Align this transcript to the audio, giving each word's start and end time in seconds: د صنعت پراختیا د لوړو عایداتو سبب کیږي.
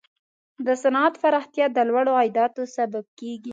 د 0.65 0.67
صنعت 0.83 1.13
پراختیا 1.23 1.65
د 1.73 1.77
لوړو 1.89 2.13
عایداتو 2.21 2.61
سبب 2.75 3.05
کیږي. 3.19 3.49